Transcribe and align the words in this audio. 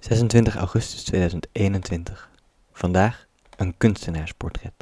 26 0.00 0.56
augustus 0.56 1.02
2021. 1.02 2.30
Vandaag 2.72 3.26
een 3.56 3.76
kunstenaarsportret. 3.76 4.72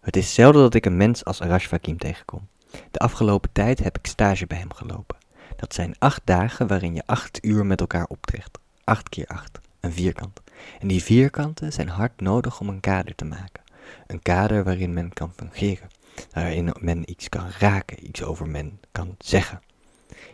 Het 0.00 0.16
is 0.16 0.34
zelden 0.34 0.62
dat 0.62 0.74
ik 0.74 0.86
een 0.86 0.96
mens 0.96 1.24
als 1.24 1.40
Arash 1.40 1.66
Fakim 1.66 1.98
tegenkom. 1.98 2.48
De 2.90 2.98
afgelopen 2.98 3.52
tijd 3.52 3.78
heb 3.78 3.98
ik 3.98 4.06
stage 4.06 4.46
bij 4.46 4.58
hem 4.58 4.72
gelopen. 4.72 5.16
Dat 5.56 5.74
zijn 5.74 5.94
acht 5.98 6.20
dagen 6.24 6.66
waarin 6.66 6.94
je 6.94 7.02
acht 7.06 7.44
uur 7.44 7.66
met 7.66 7.80
elkaar 7.80 8.06
optrekt. 8.06 8.58
Acht 8.84 9.08
keer 9.08 9.26
acht, 9.26 9.58
een 9.80 9.92
vierkant. 9.92 10.40
En 10.80 10.88
die 10.88 11.02
vierkanten 11.02 11.72
zijn 11.72 11.88
hard 11.88 12.20
nodig 12.20 12.60
om 12.60 12.68
een 12.68 12.80
kader 12.80 13.14
te 13.14 13.24
maken. 13.24 13.62
Een 14.06 14.22
kader 14.22 14.64
waarin 14.64 14.92
men 14.92 15.12
kan 15.12 15.32
fungeren. 15.36 15.88
Waarin 16.32 16.74
men 16.80 17.10
iets 17.10 17.28
kan 17.28 17.50
raken, 17.58 18.06
iets 18.08 18.22
over 18.22 18.48
men 18.48 18.80
kan 18.92 19.14
zeggen. 19.18 19.62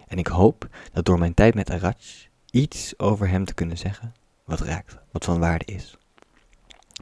En 0.08 0.18
ik 0.18 0.26
hoop 0.26 0.68
dat 0.92 1.04
door 1.04 1.18
mijn 1.18 1.34
tijd 1.34 1.54
met 1.54 1.70
Arash 1.70 2.24
iets 2.55 2.98
over 2.98 3.29
hem 3.29 3.45
te 3.45 3.55
kunnen 3.55 3.79
zeggen 3.79 4.14
wat 4.45 4.61
raakt, 4.61 4.98
wat 5.11 5.25
van 5.25 5.39
waarde 5.39 5.64
is. 5.64 5.96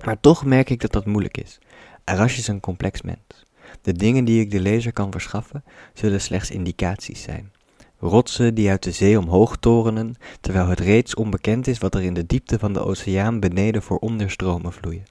Maar 0.04 0.20
toch 0.20 0.44
merk 0.44 0.70
ik 0.70 0.80
dat 0.80 0.92
dat 0.92 1.06
moeilijk 1.06 1.36
is. 1.36 1.58
Arash 2.04 2.38
is 2.38 2.48
een 2.48 2.60
complex 2.60 3.02
mens. 3.02 3.44
De 3.82 3.92
dingen 3.92 4.24
die 4.24 4.40
ik 4.40 4.50
de 4.50 4.60
lezer 4.60 4.92
kan 4.92 5.12
verschaffen, 5.12 5.64
zullen 5.94 6.20
slechts 6.20 6.50
indicaties 6.50 7.22
zijn. 7.22 7.52
Rotsen 7.98 8.54
die 8.54 8.70
uit 8.70 8.82
de 8.82 8.92
zee 8.92 9.18
omhoog 9.18 9.56
torenen, 9.56 10.14
terwijl 10.40 10.66
het 10.66 10.80
reeds 10.80 11.14
onbekend 11.14 11.66
is 11.66 11.78
wat 11.78 11.94
er 11.94 12.02
in 12.02 12.14
de 12.14 12.26
diepte 12.26 12.58
van 12.58 12.72
de 12.72 12.84
oceaan 12.84 13.40
beneden 13.40 13.82
voor 13.82 13.98
onderstromen 13.98 14.72
vloeien. 14.72 15.04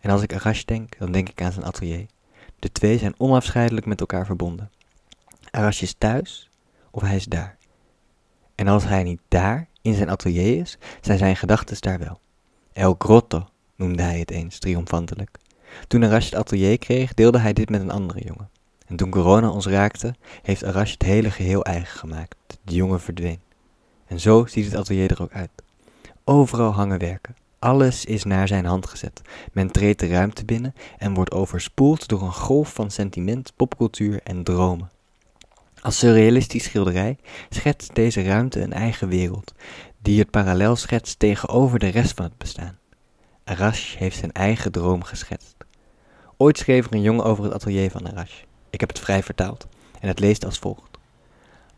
En 0.00 0.10
als 0.10 0.22
ik 0.22 0.34
Arash 0.34 0.62
denk, 0.62 0.98
dan 0.98 1.12
denk 1.12 1.28
ik 1.28 1.42
aan 1.42 1.52
zijn 1.52 1.66
atelier. 1.66 2.06
De 2.58 2.72
twee 2.72 2.98
zijn 2.98 3.14
onafscheidelijk 3.16 3.86
met 3.86 4.00
elkaar 4.00 4.26
verbonden. 4.26 4.70
Arash 5.50 5.82
is 5.82 5.94
thuis 5.98 6.50
of 6.90 7.02
hij 7.02 7.16
is 7.16 7.24
daar. 7.24 7.55
En 8.56 8.68
als 8.68 8.84
hij 8.84 9.02
niet 9.02 9.20
daar, 9.28 9.68
in 9.82 9.94
zijn 9.94 10.10
atelier 10.10 10.60
is, 10.60 10.78
zijn 11.00 11.18
zijn 11.18 11.36
gedachten 11.36 11.76
daar 11.80 11.98
wel. 11.98 12.20
El 12.72 12.94
Grotto 12.98 13.46
noemde 13.76 14.02
hij 14.02 14.18
het 14.18 14.30
eens 14.30 14.58
triomfantelijk. 14.58 15.38
Toen 15.88 16.04
Arash 16.04 16.24
het 16.24 16.34
atelier 16.34 16.78
kreeg, 16.78 17.14
deelde 17.14 17.38
hij 17.38 17.52
dit 17.52 17.70
met 17.70 17.80
een 17.80 17.90
andere 17.90 18.20
jongen. 18.24 18.50
En 18.86 18.96
toen 18.96 19.10
corona 19.10 19.50
ons 19.50 19.66
raakte, 19.66 20.14
heeft 20.42 20.64
Arash 20.64 20.92
het 20.92 21.02
hele 21.02 21.30
geheel 21.30 21.64
eigen 21.64 21.98
gemaakt. 21.98 22.36
De 22.62 22.74
jongen 22.74 23.00
verdween. 23.00 23.40
En 24.06 24.20
zo 24.20 24.46
ziet 24.46 24.64
het 24.64 24.74
atelier 24.74 25.10
er 25.10 25.22
ook 25.22 25.32
uit. 25.32 25.50
Overal 26.24 26.72
hangen 26.72 26.98
werken. 26.98 27.36
Alles 27.58 28.04
is 28.04 28.24
naar 28.24 28.48
zijn 28.48 28.64
hand 28.64 28.86
gezet. 28.86 29.22
Men 29.52 29.70
treedt 29.70 30.00
de 30.00 30.06
ruimte 30.06 30.44
binnen 30.44 30.74
en 30.98 31.14
wordt 31.14 31.32
overspoeld 31.32 32.08
door 32.08 32.22
een 32.22 32.32
golf 32.32 32.72
van 32.72 32.90
sentiment, 32.90 33.52
popcultuur 33.56 34.20
en 34.22 34.42
dromen. 34.42 34.90
Als 35.86 35.98
surrealistisch 35.98 36.64
schilderij 36.64 37.18
schetst 37.48 37.94
deze 37.94 38.22
ruimte 38.22 38.60
een 38.60 38.72
eigen 38.72 39.08
wereld, 39.08 39.54
die 40.02 40.18
het 40.18 40.30
parallel 40.30 40.76
schetst 40.76 41.18
tegenover 41.18 41.78
de 41.78 41.88
rest 41.88 42.14
van 42.14 42.24
het 42.24 42.38
bestaan. 42.38 42.78
Arash 43.44 43.96
heeft 43.96 44.16
zijn 44.18 44.32
eigen 44.32 44.72
droom 44.72 45.02
geschetst. 45.02 45.54
Ooit 46.36 46.58
schreef 46.58 46.86
er 46.86 46.94
een 46.94 47.02
jongen 47.02 47.24
over 47.24 47.44
het 47.44 47.52
atelier 47.52 47.90
van 47.90 48.08
Arash. 48.08 48.42
Ik 48.70 48.80
heb 48.80 48.88
het 48.88 48.98
vrij 48.98 49.22
vertaald 49.22 49.66
en 50.00 50.08
het 50.08 50.18
leest 50.20 50.44
als 50.44 50.58
volgt. 50.58 50.98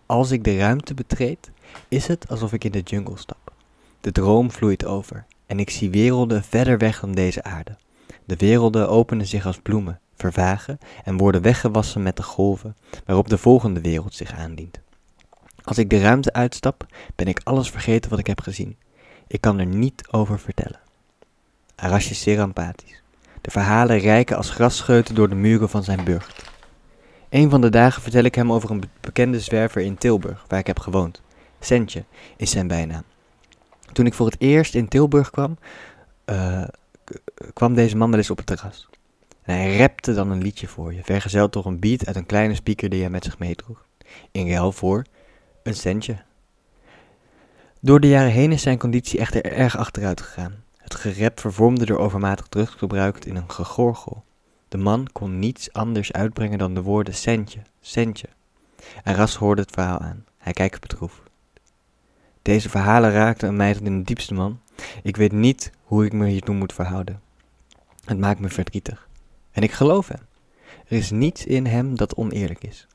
Als 0.06 0.30
ik 0.30 0.44
de 0.44 0.56
ruimte 0.56 0.94
betreed, 0.94 1.50
is 1.88 2.06
het 2.06 2.28
alsof 2.28 2.52
ik 2.52 2.64
in 2.64 2.72
de 2.72 2.80
jungle 2.80 3.18
stap. 3.18 3.52
De 4.00 4.12
droom 4.12 4.50
vloeit 4.50 4.84
over 4.84 5.26
en 5.46 5.58
ik 5.58 5.70
zie 5.70 5.90
werelden 5.90 6.44
verder 6.44 6.78
weg 6.78 7.00
dan 7.00 7.12
deze 7.12 7.42
aarde. 7.42 7.76
De 8.24 8.36
werelden 8.36 8.88
openen 8.88 9.26
zich 9.26 9.46
als 9.46 9.58
bloemen, 9.58 10.00
vervagen 10.18 10.78
en 11.04 11.16
worden 11.16 11.42
weggewassen 11.42 12.02
met 12.02 12.16
de 12.16 12.22
golven 12.22 12.76
waarop 13.04 13.28
de 13.28 13.38
volgende 13.38 13.80
wereld 13.80 14.14
zich 14.14 14.32
aandient. 14.32 14.80
Als 15.64 15.78
ik 15.78 15.90
de 15.90 16.00
ruimte 16.00 16.32
uitstap, 16.32 16.86
ben 17.16 17.26
ik 17.26 17.40
alles 17.44 17.70
vergeten 17.70 18.10
wat 18.10 18.18
ik 18.18 18.26
heb 18.26 18.40
gezien. 18.40 18.76
Ik 19.26 19.40
kan 19.40 19.58
er 19.58 19.66
niet 19.66 20.08
over 20.10 20.38
vertellen. 20.38 20.80
Zeer 21.98 22.40
empathisch. 22.40 23.02
De 23.40 23.50
verhalen 23.50 23.98
rijken 23.98 24.36
als 24.36 24.50
grasscheuten 24.50 25.14
door 25.14 25.28
de 25.28 25.34
muren 25.34 25.68
van 25.68 25.84
zijn 25.84 26.04
burcht. 26.04 26.42
Een 27.28 27.50
van 27.50 27.60
de 27.60 27.68
dagen 27.68 28.02
vertel 28.02 28.22
ik 28.22 28.34
hem 28.34 28.52
over 28.52 28.70
een 28.70 28.82
bekende 29.00 29.40
zwerver 29.40 29.82
in 29.82 29.98
Tilburg, 29.98 30.44
waar 30.48 30.58
ik 30.58 30.66
heb 30.66 30.78
gewoond. 30.78 31.22
Sentje 31.60 32.04
is 32.36 32.50
zijn 32.50 32.66
bijnaam. 32.66 33.02
Toen 33.92 34.06
ik 34.06 34.14
voor 34.14 34.26
het 34.26 34.36
eerst 34.38 34.74
in 34.74 34.88
Tilburg 34.88 35.30
kwam, 35.30 35.58
uh, 36.26 36.64
kwam 37.52 37.74
deze 37.74 37.96
man 37.96 38.10
wel 38.10 38.18
eens 38.18 38.30
op 38.30 38.36
het 38.36 38.46
terras. 38.46 38.87
En 39.48 39.56
hij 39.56 39.76
repte 39.76 40.14
dan 40.14 40.30
een 40.30 40.42
liedje 40.42 40.68
voor 40.68 40.94
je, 40.94 41.04
vergezeld 41.04 41.52
door 41.52 41.66
een 41.66 41.78
beat 41.78 42.06
uit 42.06 42.16
een 42.16 42.26
kleine 42.26 42.54
speaker 42.54 42.88
die 42.88 43.00
hij 43.00 43.10
met 43.10 43.24
zich 43.24 43.38
meedroeg. 43.38 43.84
In 44.30 44.48
ruil 44.50 44.72
voor 44.72 45.04
een 45.62 45.74
centje. 45.74 46.16
Door 47.80 48.00
de 48.00 48.08
jaren 48.08 48.30
heen 48.30 48.52
is 48.52 48.62
zijn 48.62 48.78
conditie 48.78 49.18
echter 49.18 49.44
erg 49.44 49.76
achteruit 49.76 50.20
gegaan. 50.20 50.62
Het 50.76 50.94
gerep 50.94 51.40
vervormde 51.40 51.84
door 51.86 51.98
overmatig 51.98 52.46
drugsgebruik 52.46 53.24
in 53.24 53.36
een 53.36 53.50
gegorgel. 53.50 54.24
De 54.68 54.78
man 54.78 55.08
kon 55.12 55.38
niets 55.38 55.72
anders 55.72 56.12
uitbrengen 56.12 56.58
dan 56.58 56.74
de 56.74 56.82
woorden 56.82 57.14
centje, 57.14 57.60
centje. 57.80 58.28
En 59.04 59.14
Ras 59.14 59.34
hoorde 59.34 59.62
het 59.62 59.70
verhaal 59.70 59.98
aan. 59.98 60.24
Hij 60.38 60.52
kijkt 60.52 60.80
bedroefd. 60.80 61.20
Deze 62.42 62.68
verhalen 62.68 63.12
raakten 63.12 63.56
mij 63.56 63.72
tot 63.72 63.82
in 63.82 63.98
de 63.98 64.04
diepste 64.04 64.34
man. 64.34 64.60
Ik 65.02 65.16
weet 65.16 65.32
niet 65.32 65.70
hoe 65.82 66.04
ik 66.04 66.12
me 66.12 66.26
hiertoe 66.26 66.54
moet 66.54 66.72
verhouden. 66.72 67.20
Het 68.04 68.18
maakt 68.18 68.40
me 68.40 68.48
verdrietig. 68.48 69.07
En 69.52 69.62
ik 69.62 69.72
geloof 69.72 70.08
hem. 70.08 70.20
Er 70.86 70.96
is 70.96 71.10
niets 71.10 71.46
in 71.46 71.66
hem 71.66 71.96
dat 71.96 72.14
oneerlijk 72.14 72.64
is. 72.64 72.86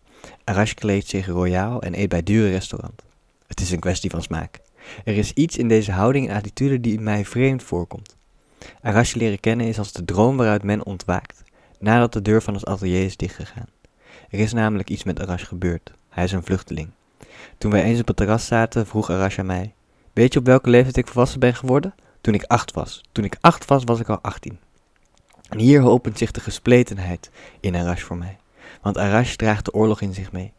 Arash 0.44 0.74
kleedt 0.74 1.08
zich 1.08 1.28
royaal 1.28 1.81
en 1.81 2.00
eet 2.00 2.09
bij 2.09 2.24
dure 2.24 2.50
restaurants. 2.50 3.03
Het 3.47 3.59
is 3.59 3.72
een 3.72 3.80
kwestie 3.80 4.09
van 4.09 4.22
smaak. 4.22 4.59
Er 5.06 5.18
is 5.18 5.31
iets 5.31 5.58
in 5.58 5.68
deze 5.68 5.92
houding 5.92 6.30
en 6.30 6.36
attitude 6.36 6.80
die 6.80 7.00
mij 7.00 7.25
vreemd 7.25 7.63
voorkomt. 7.63 8.16
Arash 8.81 9.13
leren 9.13 9.40
kennen 9.40 9.68
is 9.68 9.78
als 9.78 9.92
de 9.92 10.06
droom 10.06 10.38
waaruit 10.38 10.63
men 10.63 10.86
ontwaakt, 10.86 11.44
nadat 11.80 12.13
de 12.13 12.22
deur 12.22 12.42
van 12.42 12.53
het 12.53 12.66
atelier 12.66 13.06
is 13.06 13.18
dichtgegaan. 13.18 13.68
Er 14.30 14.40
is 14.40 14.53
namelijk 14.53 14.90
iets 14.90 15.03
met 15.03 15.19
Arash 15.19 15.47
gebeurd. 15.47 15.92
Hij 16.09 16.24
is 16.24 16.31
een 16.31 16.44
vluchteling. 16.44 16.90
Toen 17.58 17.72
wij 17.72 17.84
eens 17.84 18.00
op 18.00 18.08
het 18.08 18.16
terras 18.16 18.46
zaten, 18.46 18.88
vroeg 18.88 19.09
Arash 19.09 19.40
aan 19.40 19.46
mij: 19.46 19.74
Weet 20.13 20.34
je 20.34 20.40
op 20.40 20.46
welke 20.46 20.69
leeftijd 20.69 20.97
ik 20.97 21.08
volwassen 21.08 21.40
ben 21.40 21.56
geworden? 21.56 21.96
Toen 22.22 22.34
ik 22.34 22.44
acht 22.44 22.72
was. 22.72 23.02
Toen 23.12 23.24
ik 23.24 23.38
acht 23.42 23.66
was, 23.66 23.84
was 23.84 24.00
ik 24.00 24.09
al 24.09 24.19
achttien. 24.22 24.59
En 25.53 25.59
hier 25.59 25.84
opent 25.84 26.18
zich 26.18 26.31
de 26.31 26.40
gespletenheid 26.40 27.31
in 27.59 27.75
Arash 27.75 28.02
voor 28.02 28.18
mij. 28.18 28.38
Want 28.81 28.97
Arash 28.97 29.36
draagt 29.36 29.66
de 29.66 29.74
oorlog 29.74 30.02
in 30.02 30.14
zich 30.14 30.31
mee. 30.31 30.53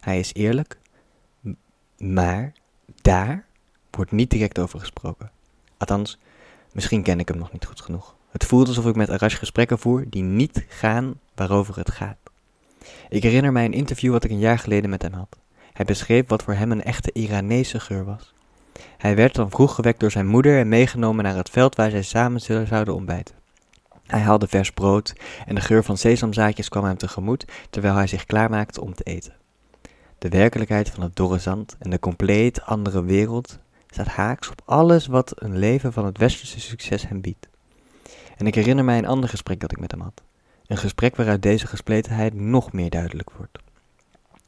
Hij 0.00 0.18
is 0.18 0.34
eerlijk, 0.34 0.78
maar 1.98 2.52
daar 3.02 3.44
wordt 3.90 4.12
niet 4.12 4.30
direct 4.30 4.58
over 4.58 4.80
gesproken. 4.80 5.30
Althans, 5.76 6.18
misschien 6.72 7.02
ken 7.02 7.20
ik 7.20 7.28
hem 7.28 7.38
nog 7.38 7.52
niet 7.52 7.64
goed 7.64 7.80
genoeg. 7.80 8.14
Het 8.30 8.44
voelt 8.44 8.68
alsof 8.68 8.86
ik 8.86 8.94
met 8.94 9.10
Arash 9.10 9.38
gesprekken 9.38 9.78
voer 9.78 10.04
die 10.08 10.22
niet 10.22 10.64
gaan 10.68 11.20
waarover 11.34 11.76
het 11.76 11.90
gaat. 11.90 12.18
Ik 13.08 13.22
herinner 13.22 13.52
mij 13.52 13.64
een 13.64 13.72
interview 13.72 14.12
wat 14.12 14.24
ik 14.24 14.30
een 14.30 14.38
jaar 14.38 14.58
geleden 14.58 14.90
met 14.90 15.02
hem 15.02 15.12
had. 15.12 15.36
Hij 15.72 15.84
beschreef 15.84 16.28
wat 16.28 16.42
voor 16.42 16.54
hem 16.54 16.72
een 16.72 16.82
echte 16.82 17.12
Iranese 17.12 17.80
geur 17.80 18.04
was. 18.04 18.34
Hij 18.98 19.16
werd 19.16 19.34
dan 19.34 19.50
vroeg 19.50 19.74
gewekt 19.74 20.00
door 20.00 20.10
zijn 20.10 20.26
moeder 20.26 20.58
en 20.58 20.68
meegenomen 20.68 21.24
naar 21.24 21.36
het 21.36 21.50
veld 21.50 21.74
waar 21.74 21.90
zij 21.90 22.02
samen 22.02 22.40
zouden 22.40 22.94
ontbijten. 22.94 23.41
Hij 24.12 24.20
haalde 24.20 24.48
vers 24.48 24.70
brood 24.70 25.12
en 25.46 25.54
de 25.54 25.60
geur 25.60 25.84
van 25.84 25.96
sesamzaadjes 25.96 26.68
kwam 26.68 26.84
hem 26.84 26.96
tegemoet 26.96 27.44
terwijl 27.70 27.94
hij 27.94 28.06
zich 28.06 28.24
klaarmaakte 28.24 28.80
om 28.80 28.94
te 28.94 29.02
eten. 29.02 29.36
De 30.18 30.28
werkelijkheid 30.28 30.90
van 30.90 31.02
het 31.02 31.16
dorre 31.16 31.38
zand 31.38 31.76
en 31.78 31.90
de 31.90 31.98
compleet 31.98 32.62
andere 32.62 33.04
wereld 33.04 33.58
staat 33.90 34.06
haaks 34.06 34.50
op 34.50 34.62
alles 34.64 35.06
wat 35.06 35.32
een 35.34 35.58
leven 35.58 35.92
van 35.92 36.04
het 36.04 36.18
westerse 36.18 36.60
succes 36.60 37.08
hem 37.08 37.20
biedt. 37.20 37.48
En 38.36 38.46
ik 38.46 38.54
herinner 38.54 38.84
mij 38.84 38.98
een 38.98 39.06
ander 39.06 39.28
gesprek 39.28 39.60
dat 39.60 39.72
ik 39.72 39.80
met 39.80 39.90
hem 39.90 40.00
had. 40.00 40.22
Een 40.66 40.76
gesprek 40.76 41.16
waaruit 41.16 41.42
deze 41.42 41.66
gespletenheid 41.66 42.34
nog 42.34 42.72
meer 42.72 42.90
duidelijk 42.90 43.30
wordt. 43.36 43.58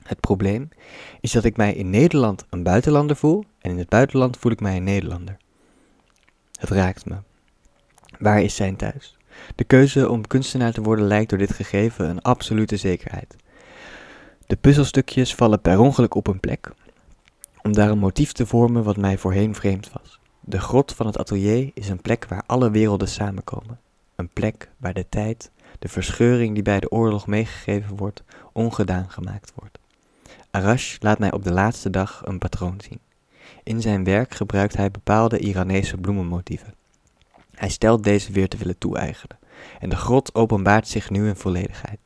Het 0.02 0.20
probleem 0.20 0.68
is 1.20 1.32
dat 1.32 1.44
ik 1.44 1.56
mij 1.56 1.74
in 1.74 1.90
Nederland 1.90 2.44
een 2.50 2.62
buitenlander 2.62 3.16
voel 3.16 3.44
en 3.58 3.70
in 3.70 3.78
het 3.78 3.88
buitenland 3.88 4.36
voel 4.36 4.52
ik 4.52 4.60
mij 4.60 4.76
een 4.76 4.84
Nederlander. 4.84 5.36
Het 6.58 6.70
raakt 6.70 7.06
me. 7.06 7.16
Waar 8.18 8.42
is 8.42 8.54
zijn 8.54 8.76
thuis? 8.76 9.16
De 9.54 9.64
keuze 9.64 10.08
om 10.08 10.26
kunstenaar 10.26 10.72
te 10.72 10.82
worden 10.82 11.06
lijkt 11.06 11.30
door 11.30 11.38
dit 11.38 11.52
gegeven 11.52 12.08
een 12.08 12.22
absolute 12.22 12.76
zekerheid. 12.76 13.36
De 14.46 14.56
puzzelstukjes 14.56 15.34
vallen 15.34 15.60
per 15.60 15.78
ongeluk 15.78 16.14
op 16.14 16.26
een 16.26 16.40
plek, 16.40 16.70
om 17.62 17.72
daar 17.72 17.90
een 17.90 17.98
motief 17.98 18.32
te 18.32 18.46
vormen 18.46 18.82
wat 18.82 18.96
mij 18.96 19.18
voorheen 19.18 19.54
vreemd 19.54 19.90
was. 19.92 20.18
De 20.40 20.60
grot 20.60 20.92
van 20.92 21.06
het 21.06 21.18
atelier 21.18 21.70
is 21.74 21.88
een 21.88 22.00
plek 22.00 22.26
waar 22.28 22.42
alle 22.46 22.70
werelden 22.70 23.08
samenkomen. 23.08 23.80
Een 24.16 24.28
plek 24.28 24.70
waar 24.76 24.94
de 24.94 25.06
tijd, 25.08 25.50
de 25.78 25.88
verscheuring 25.88 26.54
die 26.54 26.62
bij 26.62 26.80
de 26.80 26.90
oorlog 26.90 27.26
meegegeven 27.26 27.96
wordt, 27.96 28.22
ongedaan 28.52 29.10
gemaakt 29.10 29.52
wordt. 29.54 29.78
Arash 30.50 30.96
laat 31.00 31.18
mij 31.18 31.32
op 31.32 31.44
de 31.44 31.52
laatste 31.52 31.90
dag 31.90 32.22
een 32.24 32.38
patroon 32.38 32.80
zien. 32.88 33.00
In 33.62 33.80
zijn 33.80 34.04
werk 34.04 34.34
gebruikt 34.34 34.76
hij 34.76 34.90
bepaalde 34.90 35.38
Iranese 35.38 35.96
bloemenmotieven. 35.96 36.74
Hij 37.54 37.68
stelt 37.68 38.04
deze 38.04 38.32
weer 38.32 38.48
te 38.48 38.56
willen 38.56 38.78
toe-eigenen. 38.78 39.38
En 39.80 39.88
de 39.88 39.96
grot 39.96 40.34
openbaart 40.34 40.88
zich 40.88 41.10
nu 41.10 41.28
in 41.28 41.36
volledigheid. 41.36 41.98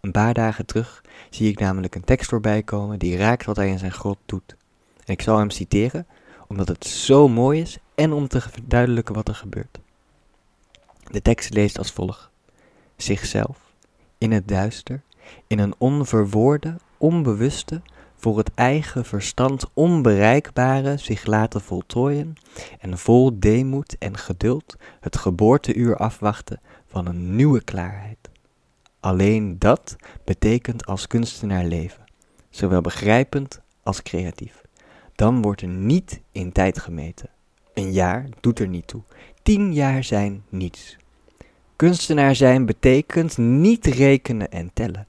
Een 0.00 0.10
paar 0.10 0.34
dagen 0.34 0.66
terug 0.66 1.02
zie 1.30 1.50
ik 1.50 1.58
namelijk 1.58 1.94
een 1.94 2.04
tekst 2.04 2.28
voorbij 2.28 2.62
komen 2.62 2.98
die 2.98 3.16
raakt 3.16 3.44
wat 3.44 3.56
hij 3.56 3.68
in 3.68 3.78
zijn 3.78 3.92
grot 3.92 4.18
doet. 4.26 4.56
En 5.04 5.12
ik 5.12 5.22
zal 5.22 5.38
hem 5.38 5.50
citeren, 5.50 6.06
omdat 6.46 6.68
het 6.68 6.86
zo 6.86 7.28
mooi 7.28 7.60
is 7.60 7.78
en 7.94 8.12
om 8.12 8.28
te 8.28 8.40
verduidelijken 8.40 9.14
wat 9.14 9.28
er 9.28 9.34
gebeurt. 9.34 9.78
De 11.10 11.22
tekst 11.22 11.54
leest 11.54 11.78
als 11.78 11.90
volgt: 11.90 12.28
Zichzelf, 12.96 13.58
in 14.18 14.32
het 14.32 14.48
duister, 14.48 15.00
in 15.46 15.58
een 15.58 15.74
onverwoorde, 15.78 16.76
onbewuste, 16.96 17.80
voor 18.26 18.38
het 18.38 18.54
eigen 18.54 19.04
verstand 19.04 19.66
onbereikbare 19.72 20.96
zich 20.96 21.26
laten 21.26 21.60
voltooien 21.60 22.34
en 22.80 22.98
vol 22.98 23.38
deemoed 23.38 23.98
en 23.98 24.16
geduld 24.18 24.76
het 25.00 25.16
geboorteuur 25.16 25.96
afwachten 25.96 26.60
van 26.86 27.06
een 27.06 27.36
nieuwe 27.36 27.62
klaarheid. 27.64 28.18
Alleen 29.00 29.58
dat 29.58 29.96
betekent 30.24 30.86
als 30.86 31.06
kunstenaar 31.06 31.64
leven, 31.64 32.04
zowel 32.50 32.80
begrijpend 32.80 33.60
als 33.82 34.02
creatief. 34.02 34.62
Dan 35.14 35.42
wordt 35.42 35.62
er 35.62 35.68
niet 35.68 36.20
in 36.32 36.52
tijd 36.52 36.78
gemeten. 36.78 37.28
Een 37.74 37.92
jaar 37.92 38.26
doet 38.40 38.58
er 38.58 38.68
niet 38.68 38.86
toe. 38.86 39.02
Tien 39.42 39.74
jaar 39.74 40.04
zijn 40.04 40.44
niets. 40.48 40.96
Kunstenaar 41.76 42.34
zijn 42.34 42.66
betekent 42.66 43.38
niet 43.38 43.86
rekenen 43.86 44.50
en 44.50 44.70
tellen. 44.72 45.06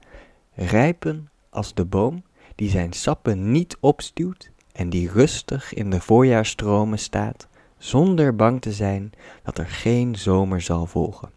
Rijpen 0.54 1.30
als 1.50 1.74
de 1.74 1.84
boom 1.84 2.22
die 2.58 2.70
zijn 2.70 2.92
sappen 2.92 3.50
niet 3.50 3.76
opstuwt 3.80 4.50
en 4.72 4.90
die 4.90 5.10
rustig 5.10 5.74
in 5.74 5.90
de 5.90 6.00
voorjaarstromen 6.00 6.98
staat, 6.98 7.48
zonder 7.76 8.36
bang 8.36 8.60
te 8.60 8.72
zijn 8.72 9.12
dat 9.42 9.58
er 9.58 9.66
geen 9.66 10.16
zomer 10.16 10.60
zal 10.60 10.86
volgen. 10.86 11.30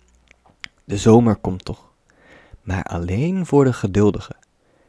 De 0.84 0.98
zomer 0.98 1.36
komt 1.36 1.66
toch, 1.66 1.92
maar 2.62 2.84
alleen 2.84 3.46
voor 3.46 3.64
de 3.64 3.74
geduldigen, 3.74 4.36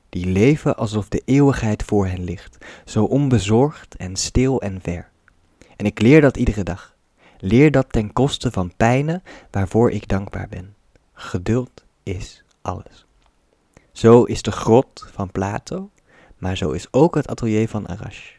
die 0.09 0.27
leven 0.27 0.77
alsof 0.77 1.09
de 1.09 1.23
eeuwigheid 1.25 1.83
voor 1.83 2.07
hen 2.07 2.25
ligt, 2.25 2.59
zo 2.85 3.05
onbezorgd 3.05 3.97
en 3.97 4.17
stil 4.17 4.61
en 4.61 4.81
ver. 4.81 5.11
En 5.77 5.87
ik 5.87 6.01
leer 6.01 6.21
dat 6.21 6.37
iedere 6.37 6.63
dag. 6.63 6.95
Leer 7.39 7.71
dat 7.71 7.93
ten 7.93 8.13
koste 8.13 8.51
van 8.51 8.73
pijnen 8.77 9.23
waarvoor 9.51 9.91
ik 9.91 10.09
dankbaar 10.09 10.49
ben. 10.49 10.75
Geduld 11.13 11.85
is 12.03 12.45
alles. 12.63 13.07
Zo 13.93 14.23
is 14.23 14.43
de 14.43 14.53
grot 14.53 15.07
van 15.13 15.31
Plato 15.31 15.91
maar 16.43 16.57
zo 16.57 16.71
is 16.71 16.87
ook 16.91 17.15
het 17.15 17.29
atelier 17.29 17.69
van 17.69 17.87
Arash. 17.87 18.31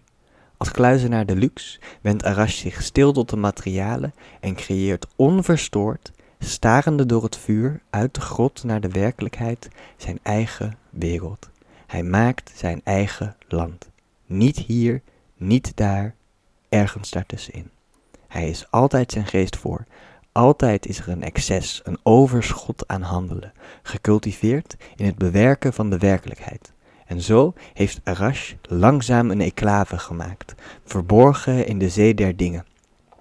Als 0.58 0.72
kluizenaar 0.72 1.26
de 1.26 1.36
luxe 1.36 1.80
wendt 2.02 2.24
Arash 2.24 2.58
zich 2.58 2.82
stil 2.82 3.12
tot 3.12 3.30
de 3.30 3.36
materialen 3.36 4.14
en 4.40 4.56
creëert 4.56 5.08
onverstoord, 5.16 6.12
starende 6.40 7.06
door 7.06 7.24
het 7.24 7.38
vuur 7.38 7.82
uit 7.90 8.16
de 8.16 8.22
grot 8.22 8.64
naar 8.64 8.82
de 8.82 8.90
werkelijkheid, 8.90 9.68
zijn 9.98 10.20
eigen 10.24 10.78
wereld. 10.90 11.50
Hij 11.88 12.04
maakt 12.04 12.52
zijn 12.56 12.82
eigen 12.84 13.36
land. 13.48 13.90
Niet 14.26 14.58
hier, 14.58 15.02
niet 15.38 15.72
daar, 15.76 16.16
ergens 16.70 17.12
daartussenin. 17.12 17.70
Hij 18.28 18.50
is 18.50 18.72
altijd 18.72 19.12
zijn 19.12 19.26
geest 19.26 19.58
voor. 19.58 19.86
Altijd 20.32 20.86
is 20.86 21.00
er 21.00 21.10
een 21.10 21.24
excess, 21.24 21.82
een 21.84 22.00
overschot 22.04 22.88
aan 22.88 23.02
handelen, 23.02 23.54
gecultiveerd 23.84 24.76
in 24.96 25.06
het 25.06 25.18
bewerken 25.18 25.74
van 25.74 25.90
de 25.90 25.98
werkelijkheid. 25.98 26.74
En 27.14 27.22
zo 27.22 27.54
heeft 27.74 28.02
Arash 28.04 28.54
langzaam 28.62 29.32
een 29.32 29.42
enclave 29.42 29.98
gemaakt, 29.98 30.56
verborgen 30.86 31.68
in 31.68 31.80
de 31.80 31.90
zee 31.90 32.14
der 32.14 32.36
dingen. 32.36 32.66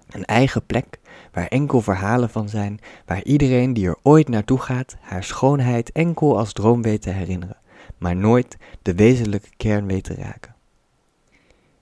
Een 0.09 0.25
eigen 0.25 0.65
plek 0.65 0.99
waar 1.31 1.47
enkel 1.47 1.81
verhalen 1.81 2.29
van 2.29 2.49
zijn, 2.49 2.79
waar 3.05 3.23
iedereen 3.23 3.73
die 3.73 3.87
er 3.87 3.97
ooit 4.01 4.29
naartoe 4.29 4.59
gaat 4.59 4.95
haar 5.01 5.23
schoonheid 5.23 5.91
enkel 5.91 6.37
als 6.37 6.53
droom 6.53 6.81
weet 6.81 7.01
te 7.01 7.09
herinneren, 7.09 7.57
maar 7.97 8.15
nooit 8.15 8.57
de 8.81 8.95
wezenlijke 8.95 9.49
kern 9.57 9.87
weet 9.87 10.03
te 10.03 10.15
raken. 10.15 10.55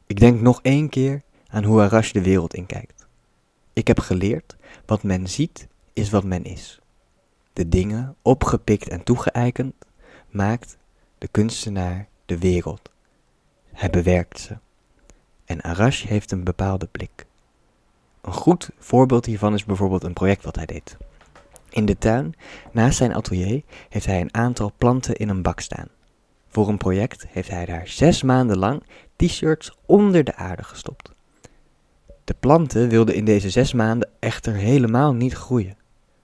Ik 0.08 0.20
denk 0.20 0.42
nog 0.42 0.60
één 0.62 0.90
keer 0.90 1.22
aan 1.48 1.64
hoe 1.64 1.82
Arash 1.82 2.12
de 2.12 2.22
wereld 2.22 2.54
inkijkt. 2.54 3.08
Ik 3.74 3.88
heb 3.88 4.00
geleerd, 4.00 4.56
wat 4.86 5.04
men 5.04 5.30
ziet 5.30 5.68
is 5.94 6.10
wat 6.10 6.24
men 6.24 6.44
is. 6.44 6.82
De 7.54 7.68
dingen, 7.70 8.16
opgepikt 8.22 8.90
en 8.90 9.04
toegeëikend, 9.04 9.74
maakt 10.30 10.80
de 11.22 11.28
kunstenaar, 11.28 12.08
de 12.26 12.38
wereld. 12.38 12.90
Hij 13.72 13.90
bewerkt 13.90 14.40
ze. 14.40 14.58
En 15.46 15.62
Arash 15.62 16.04
heeft 16.04 16.32
een 16.32 16.44
bepaalde 16.44 16.88
blik. 16.92 17.26
Een 18.22 18.34
goed 18.34 18.70
voorbeeld 18.78 19.26
hiervan 19.26 19.54
is 19.54 19.66
bijvoorbeeld 19.66 20.04
een 20.04 20.14
project 20.14 20.44
wat 20.44 20.56
hij 20.56 20.66
deed. 20.66 20.98
In 21.70 21.86
de 21.86 21.98
tuin, 21.98 22.34
naast 22.72 22.98
zijn 22.98 23.14
atelier, 23.14 23.62
heeft 23.90 24.06
hij 24.06 24.22
een 24.22 24.34
aantal 24.34 24.74
planten 24.78 25.16
in 25.16 25.30
een 25.30 25.42
bak 25.42 25.60
staan. 25.60 25.88
Voor 26.48 26.68
een 26.68 26.78
project 26.78 27.26
heeft 27.28 27.50
hij 27.50 27.66
daar 27.66 27.88
zes 27.88 28.24
maanden 28.24 28.58
lang 28.58 28.84
t-shirts 29.16 29.78
onder 29.86 30.24
de 30.24 30.36
aarde 30.36 30.64
gestopt. 30.64 31.12
De 32.24 32.36
planten 32.40 32.90
wilden 32.90 33.16
in 33.16 33.26
deze 33.26 33.50
zes 33.50 33.74
maanden 33.74 34.10
echter 34.20 34.54
helemaal 34.54 35.14
niet 35.14 35.34
groeien. 35.34 35.78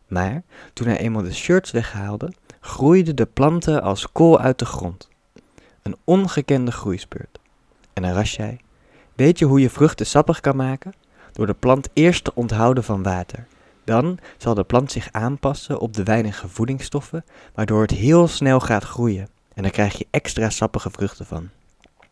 Maar 0.07 0.43
toen 0.73 0.87
hij 0.87 0.97
eenmaal 0.97 1.23
de 1.23 1.33
shirts 1.33 1.71
weghaalde, 1.71 2.33
groeiden 2.59 3.15
de 3.15 3.25
planten 3.25 3.81
als 3.81 4.11
kool 4.11 4.39
uit 4.39 4.59
de 4.59 4.65
grond. 4.65 5.09
Een 5.81 5.95
ongekende 6.03 6.71
groeispeurt. 6.71 7.39
En 7.93 8.05
Arash 8.05 8.33
zei, 8.33 8.57
weet 9.15 9.39
je 9.39 9.45
hoe 9.45 9.59
je 9.59 9.69
vruchten 9.69 10.05
sappig 10.05 10.39
kan 10.39 10.55
maken? 10.55 10.93
Door 11.31 11.45
de 11.45 11.53
plant 11.53 11.89
eerst 11.93 12.23
te 12.23 12.31
onthouden 12.35 12.83
van 12.83 13.03
water. 13.03 13.47
Dan 13.83 14.19
zal 14.37 14.53
de 14.53 14.63
plant 14.63 14.91
zich 14.91 15.11
aanpassen 15.11 15.79
op 15.79 15.93
de 15.93 16.03
weinige 16.03 16.47
voedingsstoffen, 16.47 17.25
waardoor 17.53 17.81
het 17.81 17.91
heel 17.91 18.27
snel 18.27 18.59
gaat 18.59 18.83
groeien. 18.83 19.27
En 19.53 19.63
dan 19.63 19.71
krijg 19.71 19.97
je 19.97 20.07
extra 20.11 20.49
sappige 20.49 20.89
vruchten 20.89 21.25
van. 21.25 21.49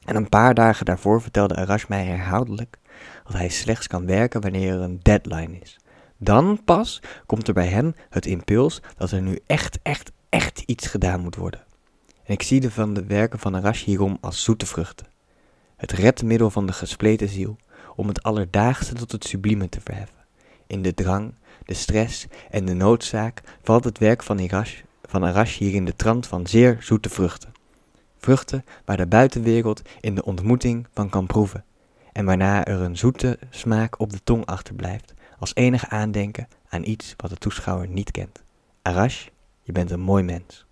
En 0.06 0.16
een 0.16 0.30
paar 0.30 0.54
dagen 0.54 0.86
daarvoor 0.86 1.22
vertelde 1.22 1.56
Arash 1.56 1.86
mij 1.86 2.06
herhaaldelijk 2.06 2.78
dat 3.24 3.34
hij 3.34 3.50
slechts 3.50 3.88
kan 3.88 4.06
werken 4.06 4.42
wanneer 4.42 4.74
er 4.74 4.82
een 4.82 5.00
deadline 5.02 5.60
is. 5.60 5.78
Dan 6.18 6.64
pas 6.64 7.02
komt 7.26 7.48
er 7.48 7.54
bij 7.54 7.68
hem 7.68 7.96
het 8.10 8.26
impuls 8.26 8.82
dat 8.98 9.12
er 9.12 9.22
nu 9.22 9.40
echt, 9.46 9.80
echt, 9.84 10.12
echt 10.30 10.60
iets 10.66 10.88
gedaan 10.88 11.22
moet 11.22 11.36
worden. 11.36 11.64
En 12.24 12.34
ik 12.34 12.42
zie 12.42 12.60
de 12.60 12.72
van 12.72 12.94
de 12.94 13.06
werken 13.06 13.40
van 13.40 13.56
Arash 13.56 13.84
hierom 13.84 14.18
als 14.22 14.44
zoete 14.44 14.66
vruchten. 14.66 15.08
Het 15.76 15.92
redmiddel 15.92 16.50
van 16.50 16.66
de 16.66 16.74
gespleten 16.74 17.30
ziel, 17.30 17.58
om 17.96 18.08
het 18.08 18.24
alledaagse 18.24 18.94
tot 18.94 19.12
het 19.12 19.26
sublieme 19.26 19.70
te 19.70 19.82
verheffen. 19.82 20.26
In 20.68 20.82
de 20.82 20.94
drang, 20.94 21.34
de 21.66 21.74
stress 21.74 22.28
en 22.50 22.66
de 22.66 22.74
noodzaak 22.74 23.42
valt 23.64 23.84
het 23.84 23.98
werk 23.98 24.24
van, 24.24 24.40
Arash, 24.40 24.82
van 25.04 25.26
Arash 25.26 25.58
hier 25.58 25.74
in 25.74 25.86
de 25.86 25.96
trant 25.96 26.28
van 26.28 26.48
zeer 26.48 26.78
zoete 26.80 27.10
vruchten. 27.10 27.54
Vruchten 28.18 28.66
waar 28.86 28.98
de 28.98 29.08
buitenwereld 29.08 29.82
in 30.02 30.16
de 30.16 30.26
ontmoeting 30.26 30.88
van 30.94 31.10
kan 31.10 31.26
proeven, 31.26 31.64
en 32.12 32.26
waarna 32.26 32.66
er 32.66 32.82
een 32.82 32.98
zoete 32.98 33.40
smaak 33.50 34.00
op 34.00 34.12
de 34.12 34.24
tong 34.24 34.46
achterblijft, 34.46 35.14
als 35.40 35.56
enige 35.56 35.90
aandenken 35.90 36.48
aan 36.70 36.84
iets 36.84 37.14
wat 37.18 37.30
de 37.30 37.38
toeschouwer 37.38 37.88
niet 37.88 38.12
kent. 38.12 38.44
Arash 38.82 39.28
je 39.62 39.72
bent 39.72 39.92
een 39.92 40.00
mooi 40.00 40.24
mens. 40.24 40.66